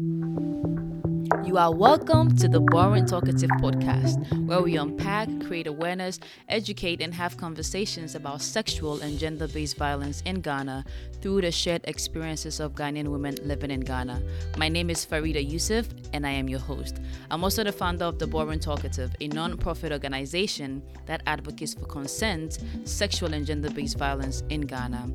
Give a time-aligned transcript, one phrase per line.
[0.00, 7.12] You are welcome to the Boring Talkative podcast, where we unpack, create awareness, educate, and
[7.12, 10.86] have conversations about sexual and gender based violence in Ghana
[11.20, 14.22] through the shared experiences of Ghanaian women living in Ghana.
[14.56, 17.00] My name is Farida Yusuf, and I am your host.
[17.30, 21.84] I'm also the founder of the Boring Talkative, a non profit organization that advocates for
[21.84, 25.10] consent, sexual, and gender based violence in Ghana.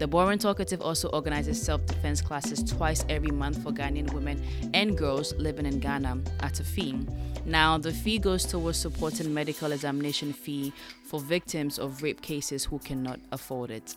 [0.00, 4.42] The Boring Talkative also organizes self defense classes twice every month for Ghanaian women
[4.72, 7.06] and girls living in Ghana at a fee.
[7.44, 10.72] Now, the fee goes towards supporting medical examination fee
[11.04, 13.94] for victims of rape cases who cannot afford it.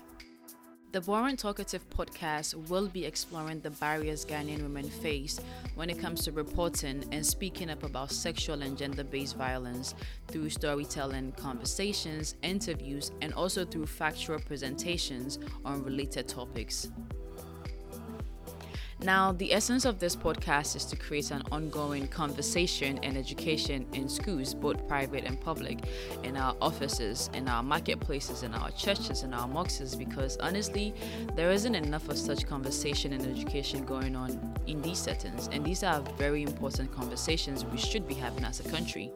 [0.94, 5.40] The Boring Talkative podcast will be exploring the barriers Ghanaian women face
[5.74, 9.96] when it comes to reporting and speaking up about sexual and gender based violence
[10.28, 16.92] through storytelling, conversations, interviews, and also through factual presentations on related topics.
[19.04, 24.08] Now, the essence of this podcast is to create an ongoing conversation and education in
[24.08, 25.80] schools, both private and public,
[26.24, 30.94] in our offices, in our marketplaces, in our churches, in our mosques, because honestly,
[31.36, 35.50] there isn't enough of such conversation and education going on in these settings.
[35.52, 39.12] And these are very important conversations we should be having as a country.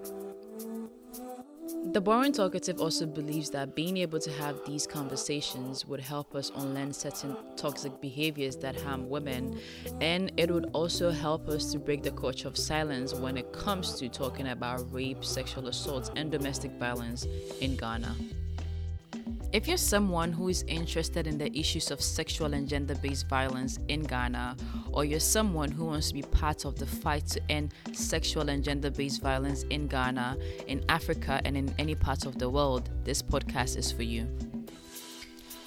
[1.94, 6.52] The Boring Talkative also believes that being able to have these conversations would help us
[6.56, 9.60] unlearn certain toxic behaviors that harm women,
[10.02, 13.98] and it would also help us to break the culture of silence when it comes
[14.00, 17.26] to talking about rape, sexual assault, and domestic violence
[17.62, 18.16] in Ghana.
[19.54, 23.80] If you're someone who is interested in the issues of sexual and gender based violence
[23.88, 24.58] in Ghana,
[24.92, 28.62] or you're someone who wants to be part of the fight to end sexual and
[28.62, 30.38] gender based violence in Ghana,
[30.68, 34.28] in Africa, and in any part of the world, this podcast is for you.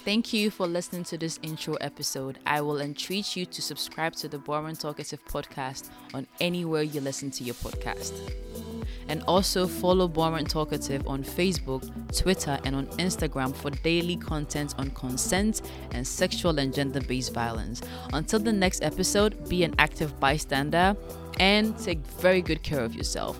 [0.04, 2.38] Thank you for listening to this intro episode.
[2.46, 7.30] I will entreat you to subscribe to the Boring Talkative podcast on anywhere you listen
[7.32, 8.12] to your podcast
[9.10, 11.82] and also follow Boring Talkative on Facebook,
[12.16, 17.82] Twitter, and on Instagram for daily content on consent and sexual and gender based violence.
[18.12, 20.96] Until the next episode, be an active bystander
[21.40, 23.38] and take very good care of yourself.